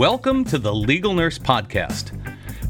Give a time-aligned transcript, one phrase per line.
[0.00, 2.18] Welcome to the Legal Nurse Podcast,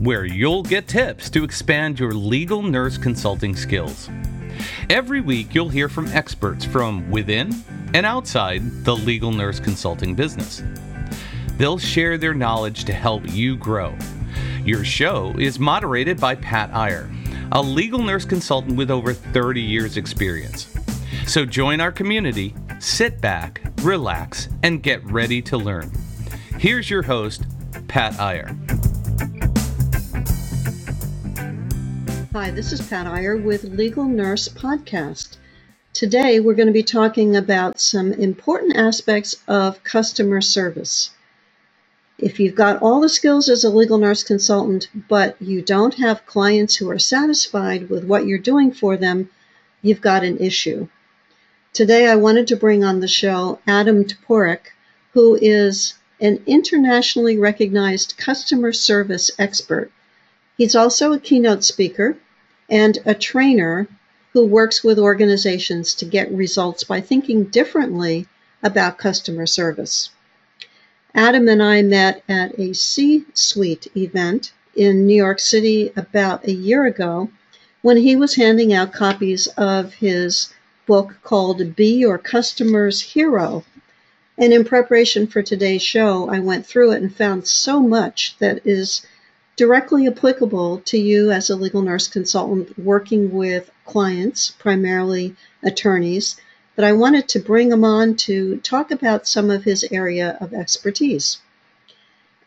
[0.01, 4.11] where you'll get tips to expand your legal nurse consulting skills.
[4.91, 7.55] Every week, you'll hear from experts from within
[7.95, 10.65] and outside the legal nurse consulting business.
[11.57, 13.97] They'll share their knowledge to help you grow.
[14.65, 17.09] Your show is moderated by Pat Iyer,
[17.53, 20.77] a legal nurse consultant with over 30 years' experience.
[21.29, 25.93] So join our community, sit back, relax, and get ready to learn.
[26.61, 27.47] Here's your host,
[27.89, 28.55] Pat Iyer.
[32.35, 35.39] Hi, this is Pat Iyer with Legal Nurse Podcast.
[35.95, 41.13] Today we're going to be talking about some important aspects of customer service.
[42.19, 46.27] If you've got all the skills as a legal nurse consultant, but you don't have
[46.27, 49.31] clients who are satisfied with what you're doing for them,
[49.81, 50.89] you've got an issue.
[51.73, 54.75] Today I wanted to bring on the show Adam Toporek,
[55.15, 59.91] who is an internationally recognized customer service expert.
[60.57, 62.17] He's also a keynote speaker
[62.69, 63.89] and a trainer
[64.33, 68.27] who works with organizations to get results by thinking differently
[68.63, 70.11] about customer service.
[71.15, 76.53] Adam and I met at a C Suite event in New York City about a
[76.53, 77.31] year ago
[77.83, 80.53] when he was handing out copies of his
[80.87, 83.65] book called Be Your Customer's Hero
[84.41, 88.67] and in preparation for today's show, I went through it and found so much that
[88.67, 89.03] is
[89.55, 96.37] directly applicable to you as a legal nurse consultant working with clients, primarily attorneys,
[96.75, 100.55] that I wanted to bring him on to talk about some of his area of
[100.55, 101.37] expertise.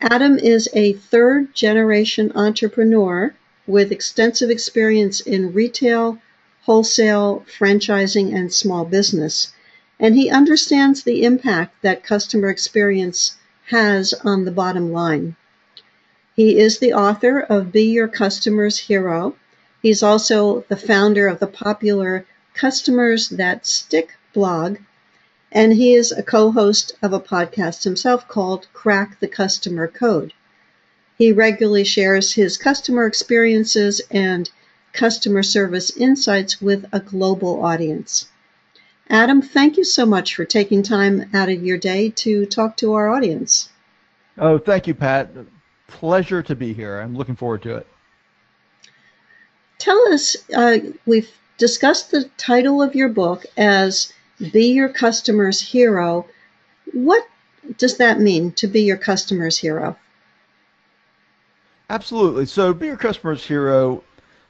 [0.01, 3.35] Adam is a third generation entrepreneur
[3.67, 6.17] with extensive experience in retail,
[6.63, 9.53] wholesale, franchising, and small business
[10.03, 13.37] and he understands the impact that customer experience
[13.67, 15.33] has on the bottom line.
[16.35, 19.37] He is the author of Be Your Customer's Hero.
[19.81, 24.79] He's also the founder of the popular Customers That Stick blog,
[25.53, 30.33] and he is a co host of a podcast himself called Crack the Customer Code.
[31.17, 34.49] He regularly shares his customer experiences and
[34.91, 38.25] customer service insights with a global audience.
[39.09, 42.93] Adam, thank you so much for taking time out of your day to talk to
[42.93, 43.69] our audience.
[44.37, 45.29] Oh, thank you, Pat.
[45.87, 46.99] Pleasure to be here.
[46.99, 47.87] I'm looking forward to it.
[49.77, 54.13] Tell us, uh, we've discussed the title of your book as
[54.51, 56.25] Be Your Customer's Hero.
[56.93, 57.27] What
[57.77, 59.97] does that mean to be your customer's hero?
[61.89, 62.45] Absolutely.
[62.45, 64.03] So, Be Your Customer's Hero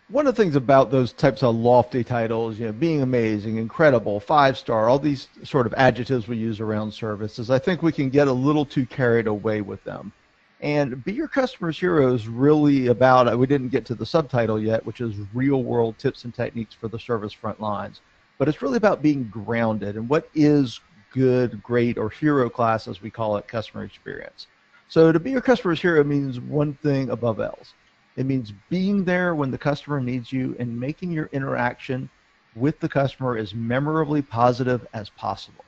[0.09, 4.19] one of the things about those types of lofty titles, you know, being amazing, incredible,
[4.19, 7.91] five star, all these sort of adjectives we use around service, is I think we
[7.91, 10.12] can get a little too carried away with them.
[10.59, 14.59] And Be Your Customer's Hero is really about, uh, we didn't get to the subtitle
[14.59, 18.02] yet, which is real world tips and techniques for the service front lines.
[18.38, 20.80] But it's really about being grounded and what is
[21.12, 24.47] good, great, or hero class, as we call it, customer experience.
[24.88, 27.74] So to be your customer's hero means one thing above else
[28.16, 32.09] it means being there when the customer needs you and making your interaction
[32.56, 35.66] with the customer as memorably positive as possible.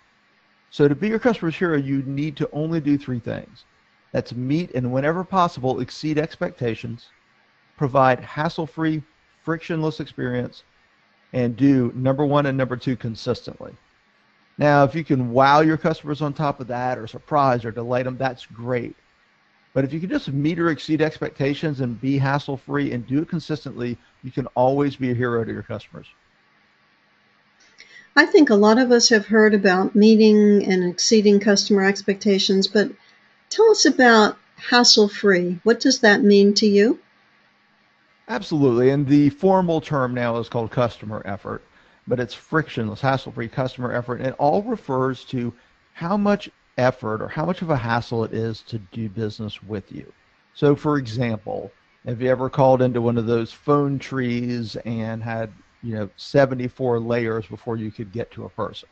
[0.69, 3.65] So, to be your customer's hero, you need to only do three things
[4.11, 7.09] that's meet and, whenever possible, exceed expectations,
[7.77, 9.01] provide hassle free,
[9.43, 10.63] frictionless experience,
[11.33, 13.73] and do number one and number two consistently.
[14.57, 18.03] Now, if you can wow your customers on top of that, or surprise or delight
[18.03, 18.95] them, that's great.
[19.75, 23.21] But if you can just meet or exceed expectations and be hassle free and do
[23.21, 26.07] it consistently, you can always be a hero to your customers.
[28.15, 32.89] I think a lot of us have heard about meeting and exceeding customer expectations, but
[33.49, 35.59] tell us about hassle free.
[35.63, 36.97] What does that mean to you?
[38.29, 38.91] Absolutely.
[38.91, 41.61] And the formal term now is called customer effort,
[42.07, 44.19] but it's frictionless, hassle free customer effort.
[44.19, 45.53] And it all refers to
[45.91, 49.91] how much effort or how much of a hassle it is to do business with
[49.91, 50.11] you.
[50.53, 51.71] So, for example,
[52.05, 55.51] have you ever called into one of those phone trees and had,
[55.81, 58.89] you know, 74 layers before you could get to a person?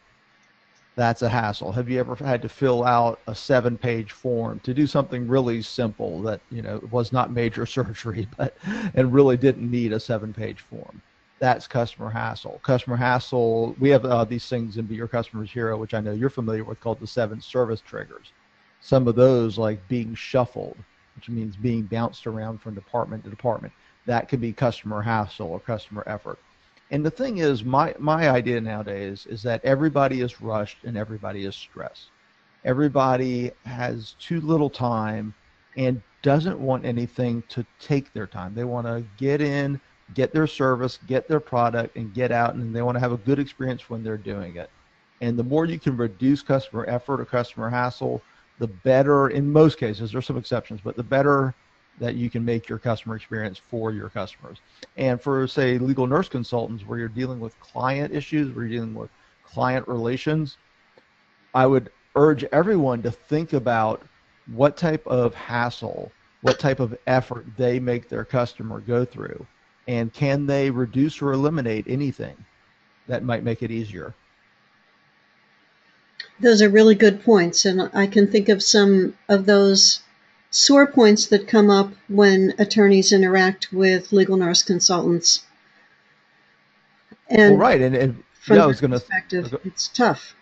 [0.96, 1.72] That's a hassle.
[1.72, 5.62] Have you ever had to fill out a seven page form to do something really
[5.62, 8.56] simple that, you know, was not major surgery, but
[8.94, 11.02] and really didn't need a seven page form?
[11.44, 12.62] That's customer hassle.
[12.64, 16.14] Customer hassle, we have uh, these things in Be Your Customer's Hero, which I know
[16.14, 18.32] you're familiar with, called the seven service triggers.
[18.80, 20.78] Some of those, like being shuffled,
[21.18, 23.74] which means being bounced around from department to department,
[24.06, 26.40] that could be customer hassle or customer effort.
[26.92, 31.44] And the thing is, my, my idea nowadays is that everybody is rushed and everybody
[31.44, 32.08] is stressed.
[32.64, 35.34] Everybody has too little time
[35.76, 38.56] and doesn't want anything to take their time.
[38.56, 39.82] They want to get in,
[40.14, 43.18] get their service, get their product, and get out, and they want to have a
[43.18, 44.70] good experience when they're doing it.
[45.22, 48.22] And the more you can reduce customer effort or customer hassle,
[48.60, 51.54] the better, in most cases, there's some exceptions, but the better
[52.00, 54.58] that you can make your customer experience for your customers.
[54.98, 58.96] And for, say, legal nurse consultants, where you're dealing with client issues, where you're dealing
[58.96, 59.10] with
[59.44, 60.58] client relations,
[61.54, 64.04] I would urge everyone to think about
[64.48, 66.12] what type of hassle,
[66.42, 69.46] what type of effort they make their customer go through,
[69.88, 72.36] and can they reduce or eliminate anything
[73.08, 74.14] that might make it easier.
[76.40, 80.02] Those are really good points, and I can think of some of those
[80.50, 85.44] sore points that come up when attorneys interact with legal nurse consultants.
[87.30, 89.60] And well, right, and, and from yeah, I was going to.
[89.64, 90.36] It's tough.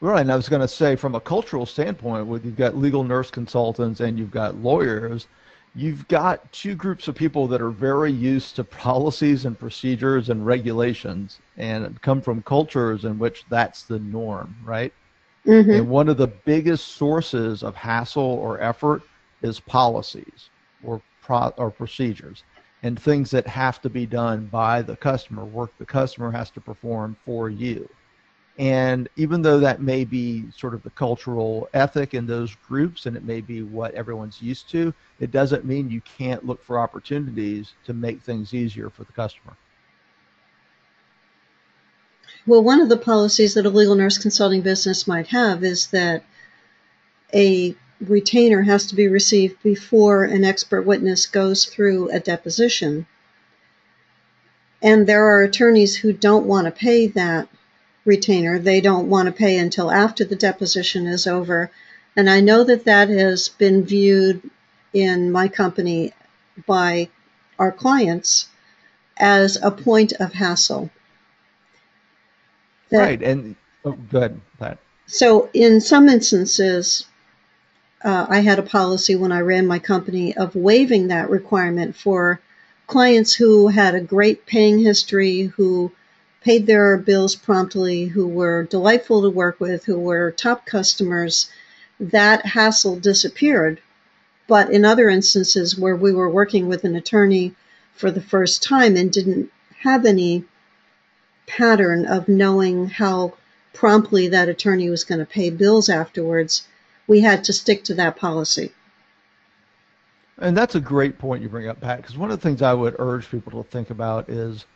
[0.00, 3.04] Right, and I was going to say, from a cultural standpoint, when you've got legal
[3.04, 5.26] nurse consultants and you've got lawyers,
[5.74, 10.46] you've got two groups of people that are very used to policies and procedures and
[10.46, 14.92] regulations and come from cultures in which that's the norm, right?
[15.46, 15.70] Mm-hmm.
[15.70, 19.02] And one of the biggest sources of hassle or effort
[19.42, 20.48] is policies
[20.82, 22.44] or pro- or procedures
[22.82, 26.60] and things that have to be done by the customer, work the customer has to
[26.60, 27.88] perform for you.
[28.56, 33.16] And even though that may be sort of the cultural ethic in those groups and
[33.16, 37.72] it may be what everyone's used to, it doesn't mean you can't look for opportunities
[37.84, 39.56] to make things easier for the customer.
[42.46, 46.22] Well, one of the policies that a legal nurse consulting business might have is that
[47.34, 53.06] a retainer has to be received before an expert witness goes through a deposition.
[54.82, 57.48] And there are attorneys who don't want to pay that
[58.04, 58.58] retainer.
[58.58, 61.70] They don't want to pay until after the deposition is over.
[62.16, 64.48] And I know that that has been viewed
[64.92, 66.12] in my company
[66.66, 67.08] by
[67.58, 68.48] our clients
[69.16, 70.90] as a point of hassle.
[72.90, 73.22] That, right.
[73.22, 74.78] And oh, go ahead, Pat.
[75.06, 77.06] So, in some instances,
[78.02, 82.40] uh, I had a policy when I ran my company of waiving that requirement for
[82.86, 85.90] clients who had a great paying history, who
[86.44, 91.50] paid their bills promptly, who were delightful to work with, who were top customers,
[91.98, 93.80] that hassle disappeared.
[94.46, 97.54] But in other instances where we were working with an attorney
[97.94, 99.50] for the first time and didn't
[99.80, 100.44] have any
[101.46, 103.32] pattern of knowing how
[103.72, 106.68] promptly that attorney was going to pay bills afterwards,
[107.06, 108.70] we had to stick to that policy.
[110.36, 112.74] And that's a great point you bring up, Pat, because one of the things I
[112.74, 114.66] would urge people to think about is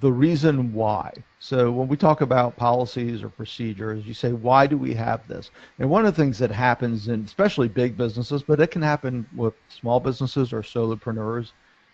[0.00, 1.12] the reason why.
[1.38, 5.50] So when we talk about policies or procedures, you say, why do we have this?
[5.78, 9.26] And one of the things that happens in especially big businesses, but it can happen
[9.34, 11.52] with small businesses or solopreneurs,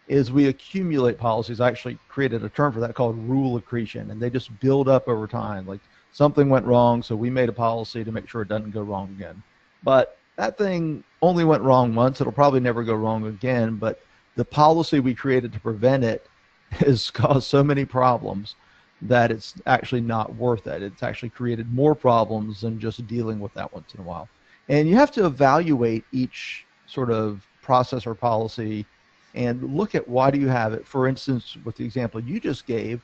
[0.08, 1.60] is we accumulate policies.
[1.60, 5.08] I actually created a term for that called rule accretion, and they just build up
[5.08, 5.66] over time.
[5.66, 5.80] Like
[6.12, 9.10] something went wrong, so we made a policy to make sure it doesn't go wrong
[9.16, 9.42] again.
[9.82, 12.20] But that thing only went wrong once.
[12.20, 13.76] It'll probably never go wrong again.
[13.76, 14.00] But
[14.36, 16.26] the policy we created to prevent it
[16.72, 18.54] has caused so many problems
[19.02, 20.82] that it's actually not worth it.
[20.82, 24.28] It's actually created more problems than just dealing with that once in a while.
[24.68, 28.86] And you have to evaluate each sort of process or policy
[29.34, 30.86] and look at why do you have it.
[30.86, 33.02] For instance, with the example you just gave,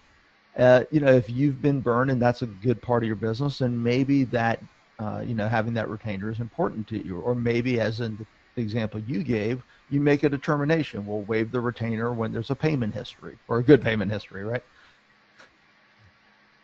[0.58, 3.60] uh, you know, if you've been burned and that's a good part of your business,
[3.60, 4.62] and maybe that,
[4.98, 7.18] uh, you know, having that retainer is important to you.
[7.20, 8.16] Or maybe, as in
[8.54, 11.06] the example you gave, you make a determination.
[11.06, 14.62] We'll waive the retainer when there's a payment history or a good payment history, right?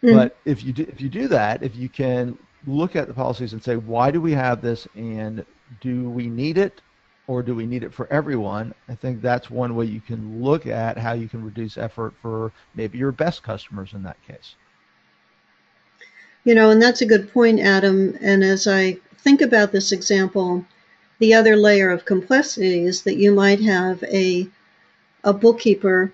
[0.02, 0.16] Mm-hmm.
[0.16, 3.52] But if you do, if you do that, if you can look at the policies
[3.52, 5.44] and say, why do we have this, and
[5.80, 6.80] do we need it,
[7.26, 8.74] or do we need it for everyone?
[8.88, 12.52] I think that's one way you can look at how you can reduce effort for
[12.74, 14.54] maybe your best customers in that case.
[16.44, 18.16] You know, and that's a good point, Adam.
[18.20, 20.64] And as I think about this example,
[21.18, 24.48] the other layer of complexity is that you might have a,
[25.24, 26.12] a bookkeeper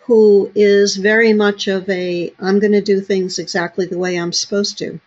[0.00, 4.32] who is very much of a, I'm going to do things exactly the way I'm
[4.32, 5.00] supposed to.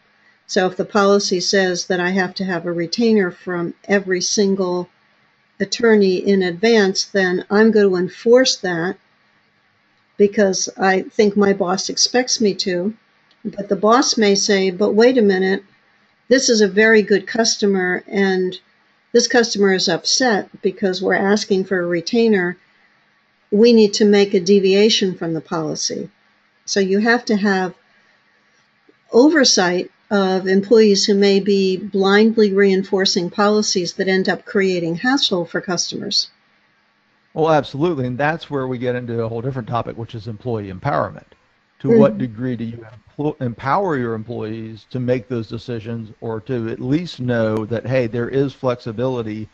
[0.47, 4.89] So if the policy says that I have to have a retainer from every single
[5.59, 8.97] attorney in advance, then I'm going to enforce that
[10.17, 12.93] because I think my boss expects me to.
[13.45, 15.63] But the boss may say, but wait a minute,
[16.27, 18.59] this is a very good customer and
[19.13, 22.57] this customer is upset because we're asking for a retainer,
[23.51, 26.09] we need to make a deviation from the policy.
[26.65, 27.75] So you have to have
[29.11, 35.61] oversight of employees who may be blindly reinforcing policies that end up creating hassle for
[35.61, 36.29] customers.
[37.33, 38.07] Well, absolutely.
[38.07, 41.25] And that's where we get into a whole different topic, which is employee empowerment.
[41.83, 41.99] To mm-hmm.
[41.99, 47.19] what degree do you empower your employees to make those decisions or to at least
[47.19, 49.49] know that, hey, there is flexibility?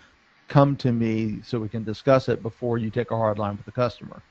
[0.47, 3.65] Come to me so we can discuss it before you take a hard line with
[3.65, 4.21] the customer.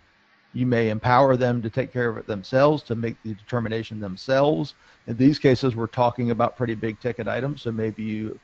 [0.53, 4.75] You may empower them to take care of it themselves, to make the determination themselves.
[5.09, 8.39] In these cases, we're talking about pretty big ticket items, so maybe you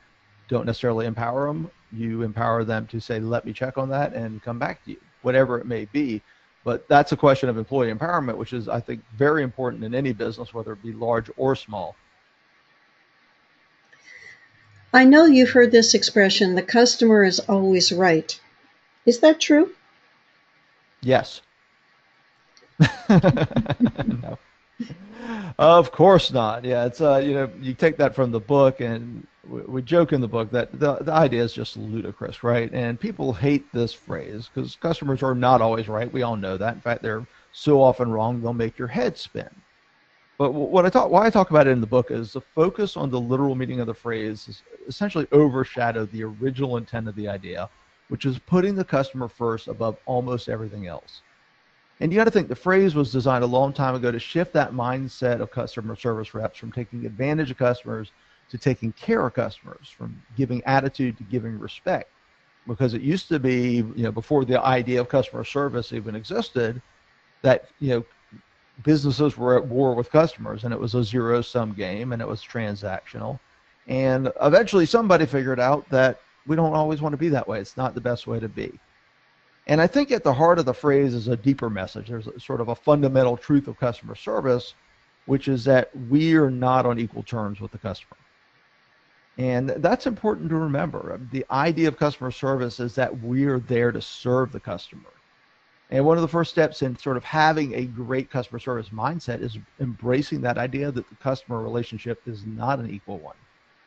[0.49, 1.71] don't necessarily empower them.
[1.93, 4.97] You empower them to say, let me check on that and come back to you,
[5.21, 6.21] whatever it may be.
[6.65, 10.11] But that's a question of employee empowerment, which is, I think, very important in any
[10.13, 11.95] business, whether it be large or small.
[14.91, 18.37] I know you've heard this expression the customer is always right.
[19.05, 19.71] Is that true?
[21.01, 21.41] Yes.
[23.09, 24.39] no.
[25.57, 26.65] Of course not.
[26.65, 30.11] Yeah, it's uh, you know, you take that from the book, and we, we joke
[30.11, 32.69] in the book that the the idea is just ludicrous, right?
[32.73, 36.11] And people hate this phrase because customers are not always right.
[36.11, 36.73] We all know that.
[36.75, 39.49] In fact, they're so often wrong they'll make your head spin.
[40.37, 42.97] But what I talk, why I talk about it in the book is the focus
[42.97, 47.29] on the literal meaning of the phrase is essentially overshadowed the original intent of the
[47.29, 47.69] idea,
[48.09, 51.21] which is putting the customer first above almost everything else.
[51.99, 54.53] And you got to think the phrase was designed a long time ago to shift
[54.53, 58.11] that mindset of customer service reps from taking advantage of customers
[58.49, 62.11] to taking care of customers, from giving attitude to giving respect.
[62.67, 66.81] Because it used to be, you know, before the idea of customer service even existed,
[67.43, 68.05] that, you know,
[68.83, 72.27] businesses were at war with customers and it was a zero sum game and it
[72.27, 73.39] was transactional.
[73.87, 77.59] And eventually somebody figured out that we don't always want to be that way.
[77.59, 78.79] It's not the best way to be.
[79.67, 82.07] And I think at the heart of the phrase is a deeper message.
[82.07, 84.75] There's a, sort of a fundamental truth of customer service,
[85.25, 88.17] which is that we are not on equal terms with the customer.
[89.37, 91.19] And that's important to remember.
[91.31, 95.09] The idea of customer service is that we're there to serve the customer.
[95.89, 99.41] And one of the first steps in sort of having a great customer service mindset
[99.41, 103.35] is embracing that idea that the customer relationship is not an equal one.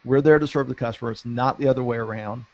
[0.04, 2.44] We're there to serve the customer, it's not the other way around.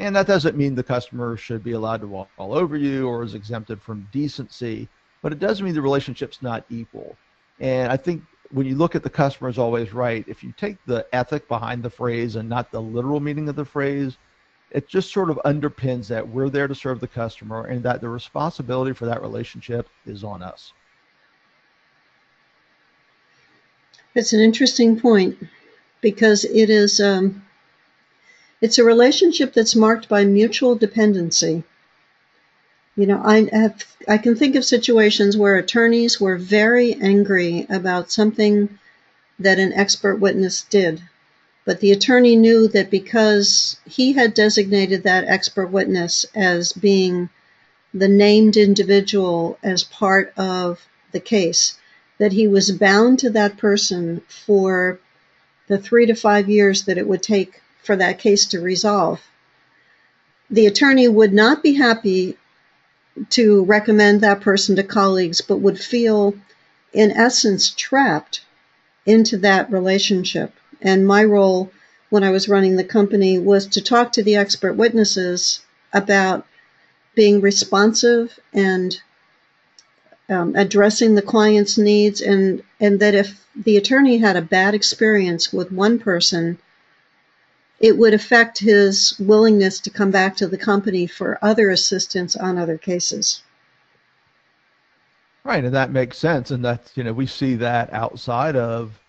[0.00, 3.22] And that doesn't mean the customer should be allowed to walk all over you or
[3.22, 4.88] is exempted from decency,
[5.20, 7.18] but it does mean the relationship's not equal.
[7.60, 10.78] And I think when you look at the customer is always right, if you take
[10.86, 14.16] the ethic behind the phrase and not the literal meaning of the phrase,
[14.70, 18.08] it just sort of underpins that we're there to serve the customer and that the
[18.08, 20.72] responsibility for that relationship is on us.
[24.14, 25.36] It's an interesting point
[26.00, 27.44] because it is um,
[28.60, 31.62] it's a relationship that's marked by mutual dependency.
[32.96, 38.12] You know, I have I can think of situations where attorneys were very angry about
[38.12, 38.78] something
[39.38, 41.00] that an expert witness did.
[41.64, 47.30] But the attorney knew that because he had designated that expert witness as being
[47.94, 50.80] the named individual as part of
[51.12, 51.78] the case,
[52.18, 54.98] that he was bound to that person for
[55.68, 59.20] the three to five years that it would take for that case to resolve.
[60.50, 62.36] The attorney would not be happy
[63.30, 66.34] to recommend that person to colleagues, but would feel,
[66.92, 68.42] in essence, trapped
[69.06, 70.52] into that relationship.
[70.80, 71.70] And my role
[72.08, 75.60] when I was running the company was to talk to the expert witnesses
[75.92, 76.46] about
[77.14, 79.00] being responsive and
[80.28, 85.52] um, addressing the client's needs, and, and that if the attorney had a bad experience
[85.52, 86.58] with one person,
[87.80, 92.58] it would affect his willingness to come back to the company for other assistance on
[92.58, 93.42] other cases.
[95.42, 96.50] Right, and that makes sense.
[96.50, 99.00] And that's, you know, we see that outside of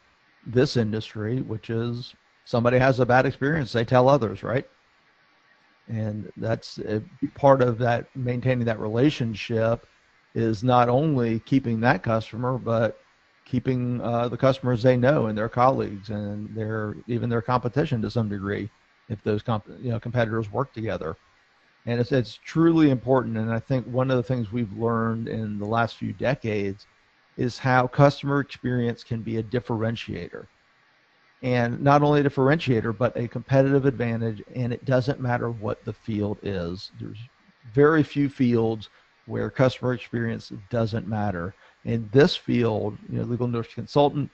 [0.46, 4.68] this industry, which is somebody has a bad experience, they tell others, right?
[5.90, 7.02] And that's eh,
[7.36, 9.86] part of that maintaining that relationship
[10.34, 13.01] is not only keeping that customer, but
[13.52, 18.10] keeping uh, the customers they know and their colleagues and their even their competition to
[18.12, 18.72] some degree
[19.10, 21.18] if those comp- you know competitors work together.
[21.86, 25.58] And it's it's truly important and i think one of the things we've learned in
[25.60, 26.88] the last few decades
[27.38, 30.48] is how customer experience can be a differentiator.
[31.44, 35.94] And not only a differentiator but a competitive advantage and it doesn't matter what the
[35.94, 36.92] field is.
[36.98, 37.20] There's
[37.66, 38.90] very few fields
[39.26, 44.30] where customer experience doesn't matter in this field, you know, legal nurse consultant,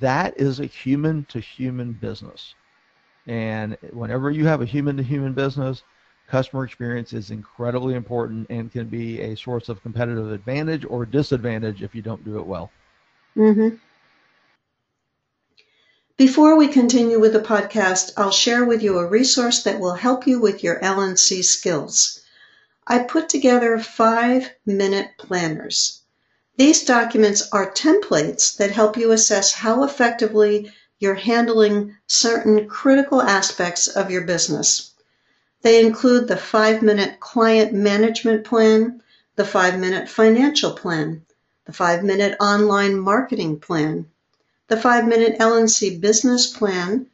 [0.00, 2.54] that is a human to human business.
[3.26, 5.82] And whenever you have a human to human business,
[6.28, 11.82] customer experience is incredibly important and can be a source of competitive advantage or disadvantage
[11.82, 12.70] if you don't do it well.
[13.36, 13.76] Mm-hmm.
[16.16, 20.26] Before we continue with the podcast, I'll share with you a resource that will help
[20.26, 22.22] you with your LNC skills.
[22.86, 25.97] I put together five minute planners.
[26.58, 33.86] These documents are templates that help you assess how effectively you're handling certain critical aspects
[33.86, 34.90] of your business.
[35.62, 39.00] They include the five minute client management plan,
[39.36, 41.24] the five minute financial plan,
[41.64, 44.06] the five minute online marketing plan,
[44.66, 47.06] the five minute LNC business plan,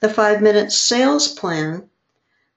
[0.00, 1.88] the five minute sales plan,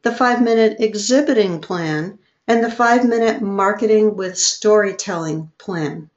[0.01, 6.10] the five minute exhibiting plan, and the five minute marketing with storytelling plan.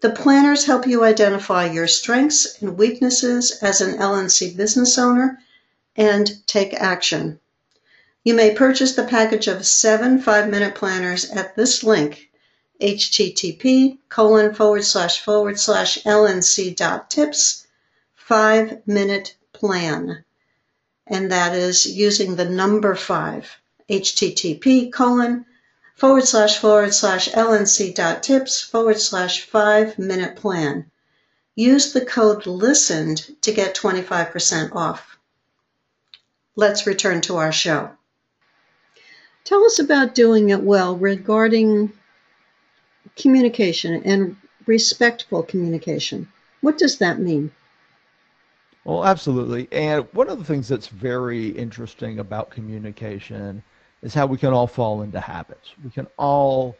[0.00, 5.40] The planners help you identify your strengths and weaknesses as an LNC business owner
[5.96, 7.40] and take action.
[8.22, 12.28] You may purchase the package of seven five minute planners at this link
[12.80, 17.66] http colon forward slash forward slash lnc dot tips
[18.14, 20.24] five minute plan
[21.06, 23.50] and that is using the number five
[23.90, 25.44] http colon
[25.98, 30.88] forward slash forward slash lnc dot tips forward slash five minute plan.
[31.56, 35.18] Use the code LISTENED to get 25% off.
[36.54, 37.90] Let's return to our show.
[39.42, 41.92] Tell us about doing it well regarding
[43.16, 44.36] communication and
[44.66, 46.28] respectful communication.
[46.60, 47.50] What does that mean?
[48.84, 49.66] Well, absolutely.
[49.72, 53.64] And one of the things that's very interesting about communication
[54.02, 55.74] is how we can all fall into habits.
[55.82, 56.76] We can all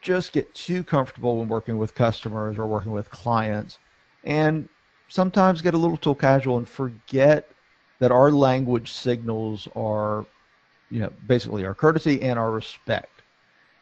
[0.00, 3.78] just get too comfortable when working with customers or working with clients
[4.24, 4.68] and
[5.08, 7.50] sometimes get a little too casual and forget
[7.98, 10.24] that our language signals are
[10.90, 13.22] you know basically our courtesy and our respect.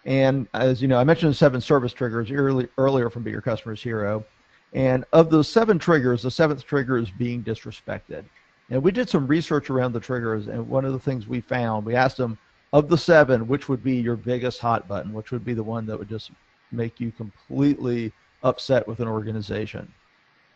[0.05, 3.43] And as you know i mentioned the seven service triggers early, earlier from be your
[3.43, 4.25] customer's hero.
[4.73, 8.25] And of those seven triggers the seventh trigger is being disrespected.
[8.71, 11.85] And we did some research around the triggers and one of the things we found
[11.85, 12.39] we asked them
[12.73, 15.13] of the seven, which would be your biggest hot button?
[15.13, 16.31] Which would be the one that would just
[16.73, 19.93] make you completely upset with an organization?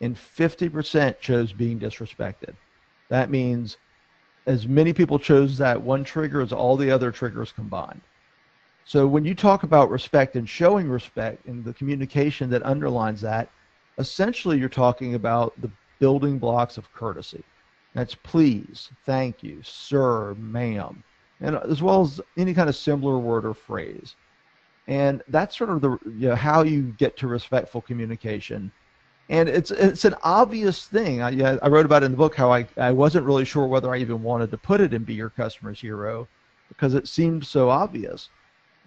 [0.00, 2.54] And 50% chose being disrespected.
[3.10, 3.76] That means
[4.46, 8.00] as many people chose that one trigger as all the other triggers combined.
[8.84, 13.48] So when you talk about respect and showing respect and the communication that underlines that,
[13.98, 15.70] essentially you're talking about the
[16.00, 17.44] building blocks of courtesy.
[17.94, 21.04] That's please, thank you, sir, ma'am
[21.40, 24.14] and as well as any kind of similar word or phrase.
[24.86, 28.72] And that's sort of the you know, how you get to respectful communication.
[29.28, 31.22] And it's it's an obvious thing.
[31.22, 33.98] I, I wrote about in the book how I, I wasn't really sure whether I
[33.98, 36.26] even wanted to put it in Be Your Customer's Hero
[36.68, 38.28] because it seemed so obvious.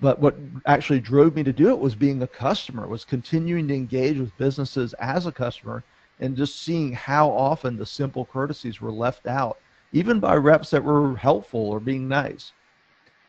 [0.02, 0.36] But what
[0.66, 4.38] actually drove me to do it was being a customer, was continuing to engage with
[4.38, 5.84] businesses as a customer
[6.20, 9.60] and just seeing how often the simple courtesies were left out
[9.94, 12.52] even by reps that were helpful or being nice.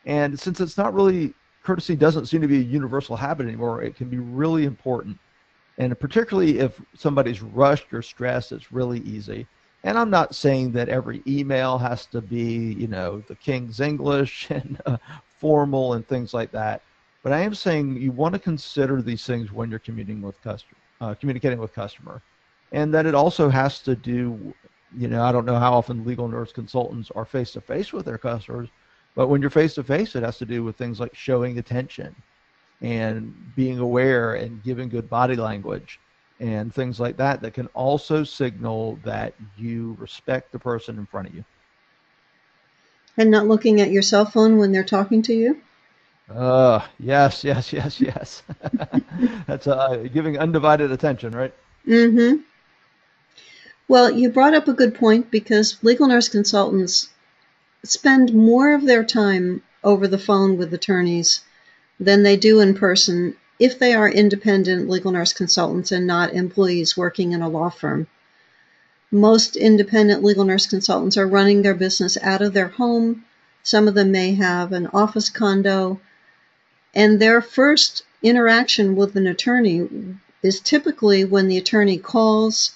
[0.05, 3.95] And since it's not really, courtesy doesn't seem to be a universal habit anymore, it
[3.95, 5.17] can be really important.
[5.77, 9.47] And particularly if somebody's rushed or stressed, it's really easy.
[9.83, 14.47] And I'm not saying that every email has to be, you know, the King's English
[14.49, 14.97] and uh,
[15.39, 16.81] formal and things like that.
[17.21, 20.77] But I am saying you want to consider these things when you're communicating with customer,
[21.01, 22.21] uh, communicating with customer,
[22.71, 24.53] and that it also has to do
[24.97, 28.05] you know, I don't know how often legal nurse consultants are face to face with
[28.05, 28.69] their customers,
[29.15, 32.15] but when you're face to face, it has to do with things like showing attention
[32.81, 35.99] and being aware and giving good body language
[36.39, 41.27] and things like that that can also signal that you respect the person in front
[41.27, 41.43] of you.
[43.17, 45.61] And not looking at your cell phone when they're talking to you?
[46.33, 48.43] Uh, yes, yes, yes, yes.
[49.47, 51.53] That's uh, giving undivided attention, right?
[51.87, 52.41] Mm-hmm.
[53.87, 57.09] Well, you brought up a good point because legal nurse consultants
[57.83, 61.41] spend more of their time over the phone with attorneys
[61.99, 66.97] than they do in person if they are independent legal nurse consultants and not employees
[66.97, 68.07] working in a law firm.
[69.11, 73.23] Most independent legal nurse consultants are running their business out of their home.
[73.61, 76.01] Some of them may have an office condo.
[76.95, 79.87] And their first interaction with an attorney
[80.41, 82.71] is typically when the attorney calls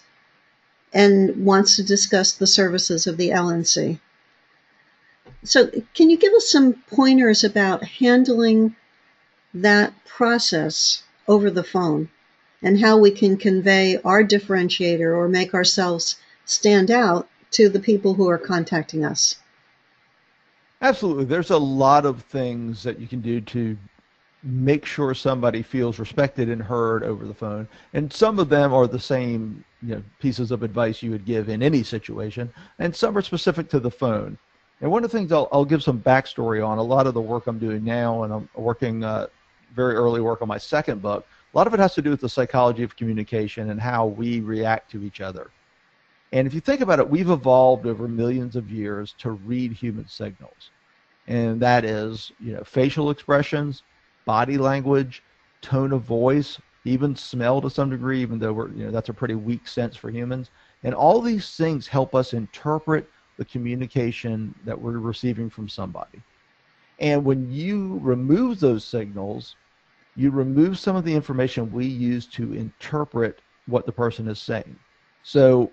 [0.94, 4.00] and wants to discuss the services of the LNC.
[5.44, 8.76] So, can you give us some pointers about handling
[9.54, 12.10] that process over the phone
[12.62, 18.16] and how we can convey our differentiator or make ourselves stand out to the people
[18.16, 19.36] who are contacting us?
[20.82, 21.26] Absolutely.
[21.26, 23.78] There's a lot of things that you can do to
[24.44, 27.68] make sure somebody feels respected and heard over the phone.
[27.94, 31.50] And some of them are the same you know, pieces of advice you would give
[31.50, 34.38] in any situation, and some are specific to the phone.
[34.82, 37.22] And one of the things I'll, I'll give some backstory on a lot of the
[37.22, 39.28] work I'm doing now, and I'm working uh,
[39.76, 41.26] very early work on my second book.
[41.54, 44.40] A lot of it has to do with the psychology of communication and how we
[44.40, 45.50] react to each other.
[46.32, 50.08] And if you think about it, we've evolved over millions of years to read human
[50.08, 50.70] signals.
[51.28, 53.84] And that is, you know, facial expressions,
[54.26, 55.24] body language,
[55.62, 59.14] tone of voice, even smell to some degree, even though we're, you know, that's a
[59.14, 60.50] pretty weak sense for humans.
[60.84, 66.22] And all these things help us interpret the communication that we're receiving from somebody.
[67.00, 69.56] And when you remove those signals,
[70.16, 74.76] you remove some of the information we use to interpret what the person is saying.
[75.24, 75.72] So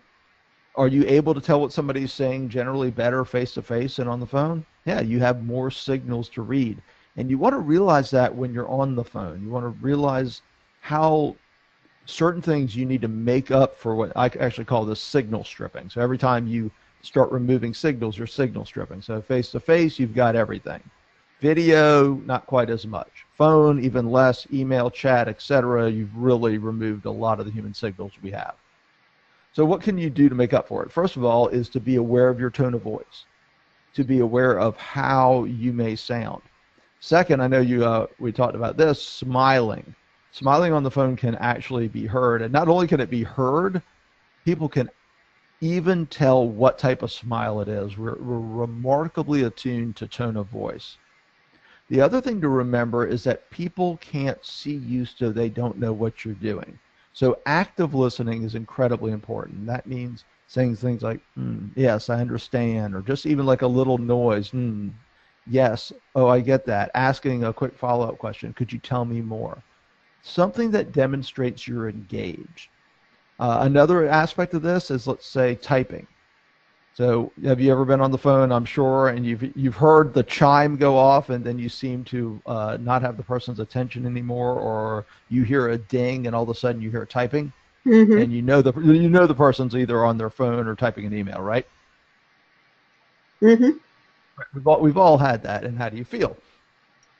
[0.76, 4.20] are you able to tell what somebody's saying generally better face to face and on
[4.20, 4.64] the phone?
[4.84, 6.80] Yeah, you have more signals to read.
[7.16, 9.42] And you want to realize that when you're on the phone.
[9.42, 10.42] You want to realize
[10.86, 11.34] how
[12.04, 15.90] certain things you need to make up for what I actually call this signal stripping.
[15.90, 16.70] So every time you
[17.02, 19.02] start removing signals, you're signal stripping.
[19.02, 20.80] So face to face, you've got everything.
[21.40, 23.26] Video, not quite as much.
[23.36, 24.46] Phone, even less.
[24.52, 25.90] Email, chat, etc.
[25.90, 28.54] You've really removed a lot of the human signals we have.
[29.54, 30.92] So what can you do to make up for it?
[30.92, 33.24] First of all, is to be aware of your tone of voice,
[33.94, 36.42] to be aware of how you may sound.
[37.00, 39.96] Second, I know you uh, we talked about this smiling.
[40.36, 43.80] Smiling on the phone can actually be heard, and not only can it be heard,
[44.44, 44.90] people can
[45.62, 47.96] even tell what type of smile it is.
[47.96, 50.98] We're, we're remarkably attuned to tone of voice.
[51.88, 55.94] The other thing to remember is that people can't see you, so they don't know
[55.94, 56.78] what you're doing.
[57.14, 59.66] So active listening is incredibly important.
[59.66, 63.96] That means saying things like, mm, yes, I understand, or just even like a little
[63.96, 64.92] noise, mm,
[65.46, 66.90] yes, oh, I get that.
[66.94, 69.62] Asking a quick follow up question, could you tell me more?
[70.26, 72.68] Something that demonstrates you're engaged.
[73.38, 76.06] Uh, another aspect of this is, let's say, typing.
[76.94, 78.50] So have you ever been on the phone?
[78.50, 82.40] I'm sure, and you've you've heard the chime go off, and then you seem to
[82.46, 86.48] uh, not have the person's attention anymore, or you hear a ding, and all of
[86.48, 87.52] a sudden you hear typing,
[87.84, 88.16] mm-hmm.
[88.18, 91.14] and you know the you know the person's either on their phone or typing an
[91.14, 91.66] email, right?
[93.42, 93.76] Mm-hmm.
[94.54, 96.36] We've all we've all had that, and how do you feel?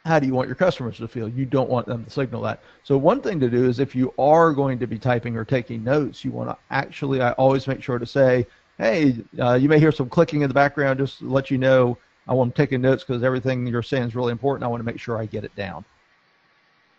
[0.06, 1.28] How do you want your customers to feel?
[1.28, 2.62] You don't want them to signal that.
[2.84, 5.82] So one thing to do is if you are going to be typing or taking
[5.82, 8.46] notes, you want to actually I always make sure to say
[8.78, 11.98] hey, uh, you may hear some clicking in the background just to let you know
[12.28, 14.64] I want to take notes because everything you're saying is really important.
[14.64, 15.84] I want to make sure I get it down.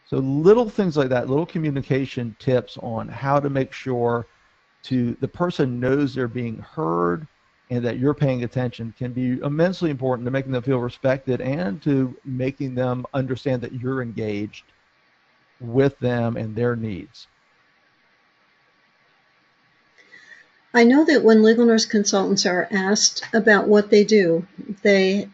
[0.10, 4.26] So little things like that, little communication tips on how to make sure
[4.84, 7.28] to the person knows they're being heard
[7.70, 11.82] and that you're paying attention can be immensely important to making them feel respected and
[11.84, 14.64] to making them understand that you're engaged
[15.60, 17.28] with them and their needs.
[20.74, 24.46] I know that when legal nurse consultants are asked about what they do,
[24.84, 25.30] they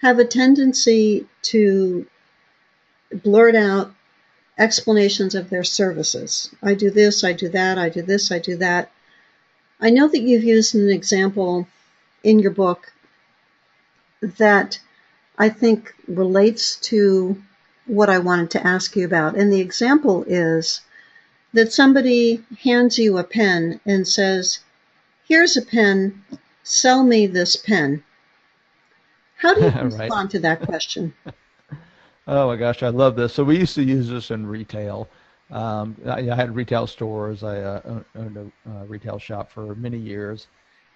[0.00, 2.06] have a tendency to
[3.12, 3.94] blurt out
[4.58, 6.50] explanations of their services.
[6.62, 8.90] I do this, I do that, I do this, I do that.
[9.80, 11.66] I know that you've used an example
[12.22, 12.92] in your book
[14.20, 14.78] that
[15.38, 17.42] I think relates to
[17.86, 19.36] what I wanted to ask you about.
[19.36, 20.82] And the example is
[21.54, 24.60] that somebody hands you a pen and says,
[25.26, 26.24] Here's a pen.
[26.62, 28.02] Sell me this pen.
[29.36, 30.30] How do you respond right.
[30.30, 31.14] to that question?
[32.28, 33.32] oh my gosh, I love this.
[33.32, 35.08] So we used to use this in retail.
[35.50, 37.42] Um, I, I, had retail stores.
[37.42, 40.46] I uh, owned a uh, retail shop for many years,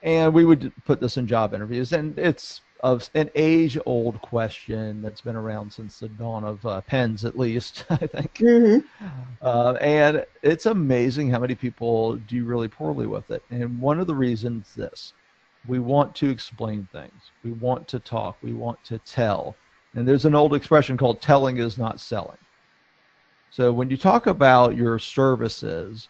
[0.03, 1.93] and we would put this in job interviews.
[1.93, 7.25] And it's of an age-old question that's been around since the dawn of uh, pens,
[7.25, 8.35] at least I think.
[8.35, 9.07] Mm-hmm.
[9.41, 13.43] Uh, and it's amazing how many people do really poorly with it.
[13.51, 15.15] And one of the reasons this:
[15.67, 19.57] we want to explain things, we want to talk, we want to tell.
[19.95, 22.39] And there's an old expression called "telling is not selling."
[23.55, 26.09] So when you talk about your services,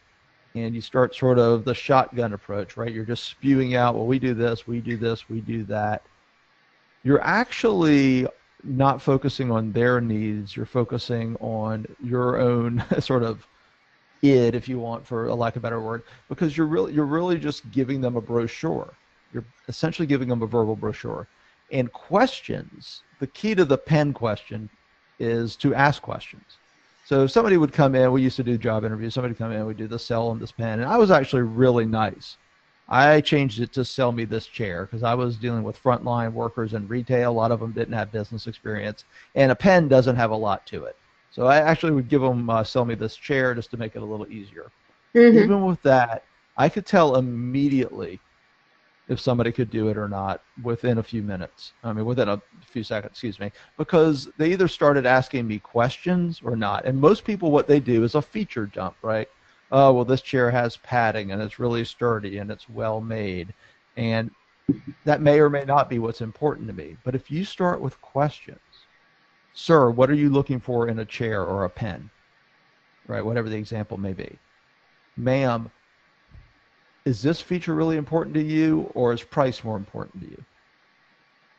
[0.55, 2.93] and you start sort of the shotgun approach, right?
[2.93, 6.03] You're just spewing out, well, we do this, we do this, we do that
[7.05, 8.27] you're actually
[8.65, 10.57] not focusing on their needs.
[10.57, 13.47] You're focusing on your own sort of
[14.23, 17.05] id, if you want, for a lack of a better word, because you're really you're
[17.05, 18.93] really just giving them a brochure.
[19.33, 21.29] You're essentially giving them a verbal brochure.
[21.71, 24.69] And questions, the key to the pen question
[25.19, 26.59] is to ask questions.
[27.05, 29.67] So somebody would come in, we used to do job interviews, somebody would come in,
[29.67, 32.39] We'd do the sell them this pen, and I was actually really nice.
[32.89, 36.75] I changed it to sell me this chair because I was dealing with frontline workers
[36.75, 37.31] in retail.
[37.31, 40.67] A lot of them didn't have business experience, and a pen doesn't have a lot
[40.67, 40.97] to it.
[41.31, 44.03] So I actually would give them uh, sell me this chair just to make it
[44.03, 44.71] a little easier.
[45.15, 45.39] Mm-hmm.
[45.39, 46.25] Even with that,
[46.57, 48.21] I could tell immediately
[49.09, 51.73] if somebody could do it or not within a few minutes.
[51.83, 56.41] I mean, within a few seconds, excuse me, because they either started asking me questions
[56.43, 56.87] or not.
[56.87, 59.29] And most people, what they do is a feature jump, right?
[59.71, 63.53] Oh, well, this chair has padding and it's really sturdy and it's well made.
[63.97, 64.31] And
[65.05, 66.97] that may or may not be what's important to me.
[67.05, 68.59] But if you start with questions,
[69.53, 72.11] sir, what are you looking for in a chair or a pen?
[73.07, 74.39] Right, whatever the example may be.
[75.19, 75.71] Ma'am,
[77.05, 80.45] is this feature really important to you or is price more important to you?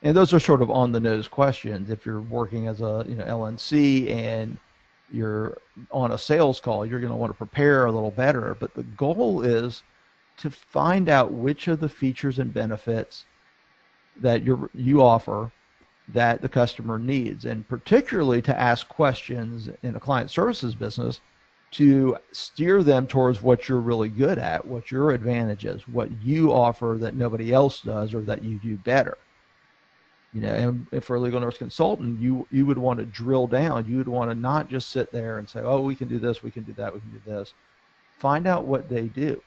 [0.02, 1.90] And those are sort of on the nose questions.
[1.90, 4.58] If you're working as a you know LNC and
[5.12, 5.58] you're
[5.92, 8.56] on a sales call, you're going to want to prepare a little better.
[8.60, 9.84] But the goal is
[10.38, 13.26] to find out which of the features and benefits
[14.18, 15.52] that you you offer
[16.10, 21.20] that the customer needs, and particularly to ask questions in a client services business
[21.76, 26.54] to steer them towards what you're really good at, what your advantage is, what you
[26.54, 29.18] offer that nobody else does or that you do better.
[30.34, 30.54] You know,
[30.92, 33.86] and for a legal nurse consultant, you you would want to drill down.
[33.88, 36.44] You would want to not just sit there and say, "Oh, we can do this,
[36.44, 37.54] we can do that, we can do this."
[38.20, 39.42] Find out what they do.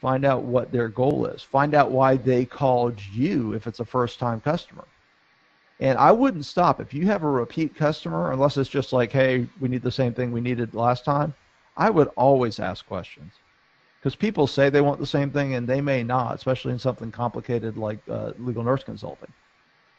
[0.00, 1.42] Find out what their goal is.
[1.42, 4.84] Find out why they called you if it's a first-time customer.
[5.80, 9.48] And I wouldn't stop if you have a repeat customer, unless it's just like, "Hey,
[9.60, 11.34] we need the same thing we needed last time."
[11.76, 13.32] I would always ask questions
[13.98, 17.10] because people say they want the same thing and they may not, especially in something
[17.10, 19.32] complicated like uh, legal nurse consulting.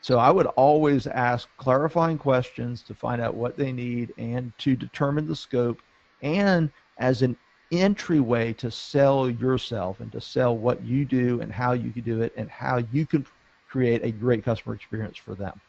[0.01, 4.75] So I would always ask clarifying questions to find out what they need and to
[4.75, 5.79] determine the scope
[6.23, 7.37] and as an
[7.71, 12.21] entryway to sell yourself and to sell what you do and how you can do
[12.21, 13.25] it and how you can
[13.69, 15.59] create a great customer experience for them.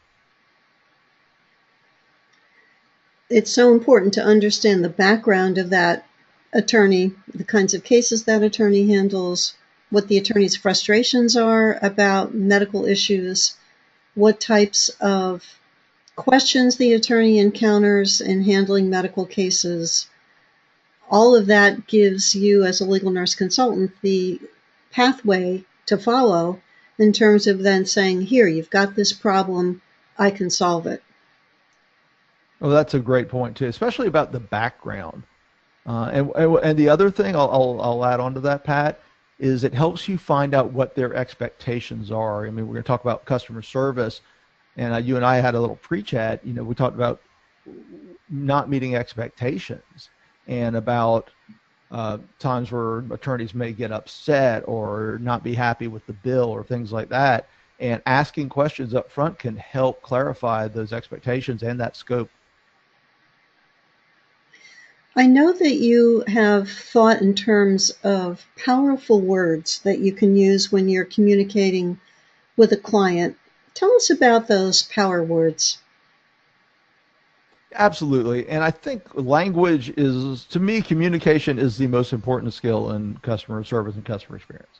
[3.29, 6.05] It's so important to understand the background of that
[6.53, 9.55] attorney, the kinds of cases that attorney handles,
[9.89, 13.55] what the attorney's frustrations are about medical issues,
[14.15, 15.43] what types of
[16.15, 20.07] questions the attorney encounters in handling medical cases.
[21.09, 24.39] All of that gives you, as a legal nurse consultant, the
[24.91, 26.61] pathway to follow
[26.99, 29.81] in terms of then saying, Here, you've got this problem,
[30.17, 31.01] I can solve it.
[32.63, 35.23] Well, that's a great point, too, especially about the background.
[35.85, 36.31] Uh, and,
[36.63, 39.01] and the other thing I'll, I'll, I'll add on to that, Pat,
[39.37, 42.47] is it helps you find out what their expectations are.
[42.47, 44.21] I mean, we're going to talk about customer service,
[44.77, 46.39] and uh, you and I had a little pre-chat.
[46.45, 47.21] You know, we talked about
[48.29, 50.09] not meeting expectations
[50.47, 51.31] and about
[51.91, 56.63] uh, times where attorneys may get upset or not be happy with the bill or
[56.63, 57.49] things like that.
[57.81, 62.29] And asking questions up front can help clarify those expectations and that scope
[65.15, 70.71] I know that you have thought in terms of powerful words that you can use
[70.71, 71.99] when you're communicating
[72.57, 73.37] with a client.
[73.75, 75.79] Tell us about those power words.
[77.75, 78.47] Absolutely.
[78.49, 83.63] And I think language is, to me, communication is the most important skill in customer
[83.63, 84.79] service and customer experience.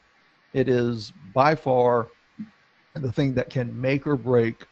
[0.53, 2.07] It is by far
[2.95, 4.65] the thing that can make or break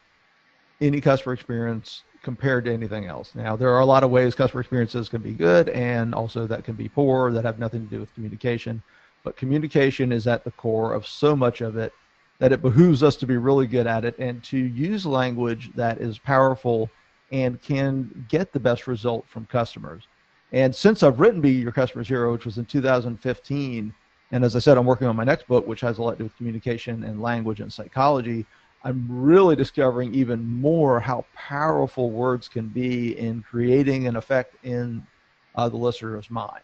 [0.80, 3.34] any customer experience compared to anything else.
[3.34, 6.64] Now, there are a lot of ways customer experiences can be good and also that
[6.64, 8.82] can be poor that have nothing to do with communication.
[9.24, 11.92] But communication is at the core of so much of it
[12.38, 15.98] that it behooves us to be really good at it and to use language that
[15.98, 16.90] is powerful
[17.30, 20.06] and can get the best result from customers.
[20.52, 23.94] And since I've written Be Your Customer's Hero, which was in 2015,
[24.32, 26.18] and as I said, I'm working on my next book, which has a lot to
[26.18, 28.46] do with communication and language and psychology.
[28.84, 35.06] I'm really discovering even more how powerful words can be in creating an effect in
[35.54, 36.62] uh, the listener's mind.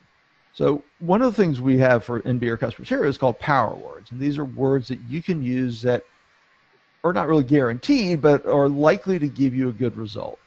[0.52, 3.76] So one of the things we have for in Be Customer's Hero is called power
[3.76, 6.02] words, and these are words that you can use that
[7.04, 10.40] are not really guaranteed, but are likely to give you a good result.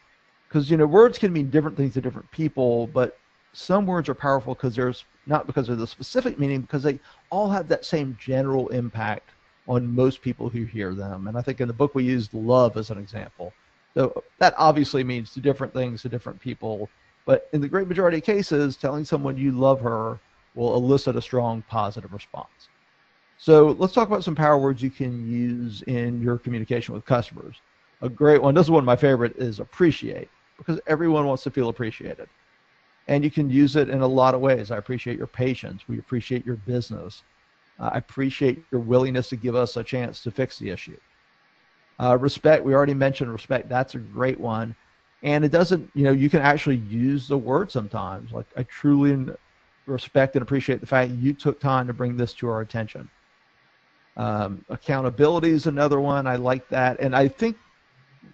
[0.49, 3.17] Because you know words can mean different things to different people, but
[3.53, 7.49] some words are powerful because there's not because of the specific meaning, because they all
[7.49, 9.29] have that same general impact
[9.71, 11.27] on most people who hear them.
[11.27, 13.53] And I think in the book we used love as an example.
[13.95, 16.89] So that obviously means different things to different people.
[17.25, 20.19] But in the great majority of cases, telling someone you love her
[20.55, 22.67] will elicit a strong positive response.
[23.37, 27.61] So let's talk about some power words you can use in your communication with customers.
[28.01, 31.51] A great one, this is one of my favorite, is appreciate, because everyone wants to
[31.51, 32.27] feel appreciated.
[33.07, 34.69] And you can use it in a lot of ways.
[34.69, 35.87] I appreciate your patience.
[35.87, 37.23] We appreciate your business.
[37.81, 40.97] I appreciate your willingness to give us a chance to fix the issue.
[41.99, 43.69] Uh, respect, we already mentioned respect.
[43.69, 44.75] That's a great one.
[45.23, 48.31] And it doesn't, you know, you can actually use the word sometimes.
[48.31, 49.27] Like, I truly
[49.85, 53.09] respect and appreciate the fact you took time to bring this to our attention.
[54.17, 56.27] Um, accountability is another one.
[56.27, 56.99] I like that.
[56.99, 57.55] And I think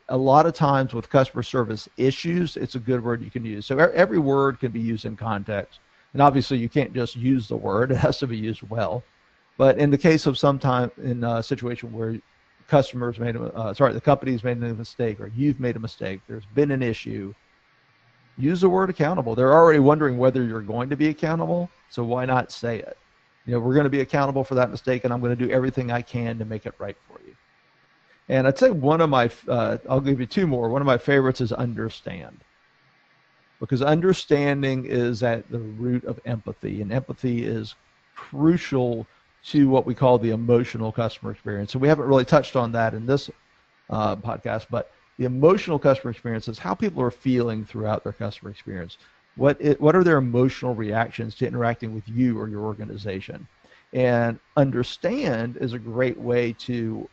[0.09, 3.65] a lot of times with customer service issues, it's a good word you can use.
[3.65, 5.79] So every word can be used in context.
[6.13, 9.03] And obviously, you can't just use the word, it has to be used well.
[9.57, 12.19] But in the case of some time in a situation where
[12.67, 16.21] customers made a, uh, sorry, the company's made a mistake or you've made a mistake,
[16.27, 17.33] there's been an issue,
[18.37, 19.33] use the word accountable.
[19.33, 22.97] They're already wondering whether you're going to be accountable, so why not say it?
[23.45, 25.51] You know, we're going to be accountable for that mistake, and I'm going to do
[25.51, 27.33] everything I can to make it right for you.
[28.29, 30.69] And I'd say one of my, uh, I'll give you two more.
[30.69, 32.41] One of my favorites is understand.
[33.61, 37.73] Because understanding is at the root of empathy, and empathy is
[38.15, 39.07] crucial
[39.47, 41.71] to what we call the emotional customer experience.
[41.71, 43.29] So we haven't really touched on that in this
[43.89, 48.51] uh, podcast, but the emotional customer experience is how people are feeling throughout their customer
[48.51, 48.97] experience.
[49.35, 53.47] What it, what are their emotional reactions to interacting with you or your organization?
[53.93, 57.09] And understand is a great way to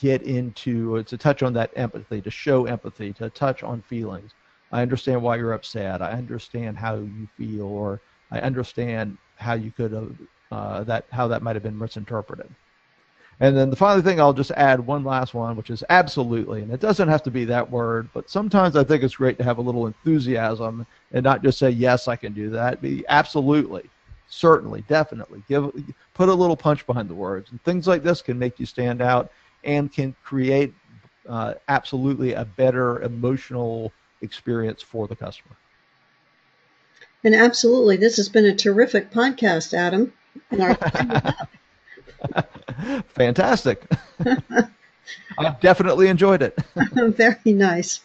[0.00, 4.34] get into to touch on that empathy, to show empathy, to touch on feelings.
[4.72, 6.02] I understand why you're upset.
[6.02, 10.16] I understand how you feel, or I understand how you could have
[10.50, 12.48] uh, that how that might have been misinterpreted.
[13.42, 16.70] And then the final thing I'll just add one last one, which is absolutely, and
[16.70, 19.56] it doesn't have to be that word, but sometimes I think it's great to have
[19.56, 22.82] a little enthusiasm and not just say yes, I can do that.
[22.82, 23.88] Be absolutely,
[24.28, 25.42] certainly, definitely.
[25.48, 25.72] Give
[26.12, 29.00] put a little punch behind the words, and things like this can make you stand
[29.00, 29.32] out
[29.64, 30.74] and can create
[31.26, 35.56] uh, absolutely a better emotional experience for the customer.
[37.24, 40.12] And absolutely, this has been a terrific podcast, Adam.
[43.08, 43.82] Fantastic.
[45.38, 46.58] I've definitely enjoyed it.
[46.94, 48.00] Very nice.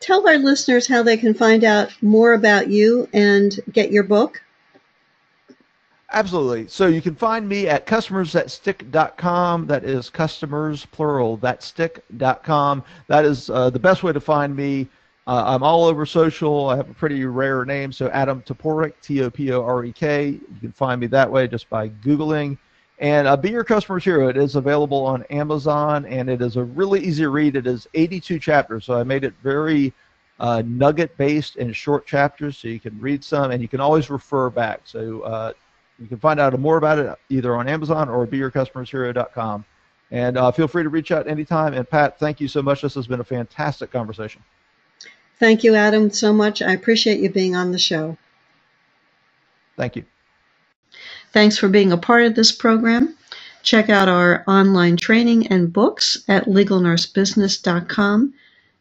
[0.00, 4.42] Tell our listeners how they can find out more about you and get your book.
[6.10, 6.68] Absolutely.
[6.68, 9.66] So you can find me at customersthatstick.com.
[9.66, 12.84] That is customers, plural, thatstick.com.
[13.08, 14.88] That is uh, the best way to find me.
[15.28, 16.70] Uh, I'm all over social.
[16.70, 19.92] I have a pretty rare name, so Adam Toporek, T O P O R E
[19.92, 20.28] K.
[20.30, 22.56] You can find me that way just by Googling.
[22.98, 24.28] And uh, Be Your Customer's Hero.
[24.28, 27.56] It is available on Amazon, and it is a really easy read.
[27.56, 29.92] It is 82 chapters, so I made it very
[30.40, 34.48] uh, nugget-based and short chapters, so you can read some, and you can always refer
[34.48, 34.80] back.
[34.84, 35.52] So uh,
[35.98, 39.66] you can find out more about it either on Amazon or BeYourCustomer'sHero.com.
[40.10, 41.74] And uh, feel free to reach out anytime.
[41.74, 42.80] And Pat, thank you so much.
[42.80, 44.42] This has been a fantastic conversation.
[45.38, 46.62] Thank you, Adam, so much.
[46.62, 48.16] I appreciate you being on the show.
[49.76, 50.04] Thank you.
[51.32, 53.14] Thanks for being a part of this program.
[53.62, 58.34] Check out our online training and books at legalnursebusiness.com.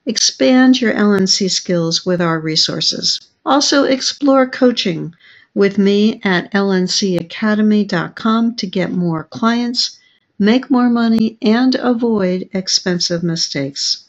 [0.06, 3.20] Expand your LNC skills with our resources.
[3.46, 5.14] Also, explore coaching
[5.54, 10.00] with me at lncacademy.com to get more clients,
[10.40, 14.07] make more money, and avoid expensive mistakes.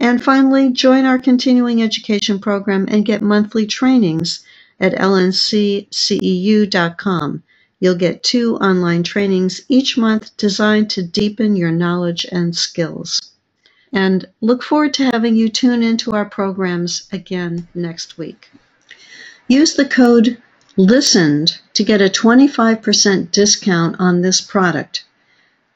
[0.00, 4.44] And finally, join our continuing education program and get monthly trainings
[4.78, 5.82] at lncceu.com.
[7.80, 13.20] You'll get two online trainings each month designed to deepen your knowledge and skills.
[13.92, 18.50] And look forward to having you tune into our programs again next week.
[19.48, 20.40] Use the code
[20.76, 25.04] LISTENED to get a 25% discount on this product.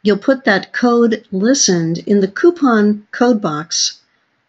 [0.03, 3.99] You'll put that code LISTENED in the coupon code box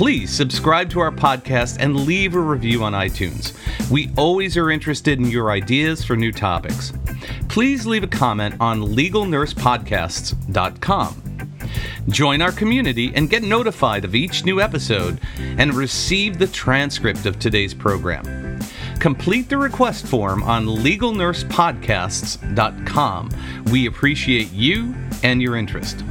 [0.00, 3.52] Please subscribe to our podcast and leave a review on iTunes.
[3.90, 6.94] We always are interested in your ideas for new topics.
[7.50, 11.50] Please leave a comment on legalnursepodcasts.com.
[12.08, 17.38] Join our community and get notified of each new episode and receive the transcript of
[17.38, 18.58] today's program.
[19.00, 23.30] Complete the request form on legalnursepodcasts.com.
[23.70, 26.02] We appreciate you and your interest.